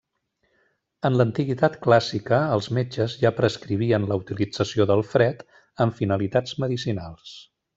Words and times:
En 1.09 1.17
l'antiguitat 1.19 1.75
clàssica, 1.83 2.39
els 2.55 2.69
metges 2.79 3.15
ja 3.25 3.33
prescrivien 3.41 4.09
la 4.13 4.19
utilització 4.23 4.89
del 4.93 5.05
fred 5.13 5.45
amb 5.87 5.99
finalitats 6.01 6.57
medicinals. 6.65 7.37